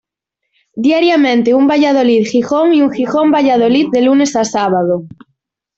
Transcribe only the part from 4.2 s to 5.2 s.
a sábado.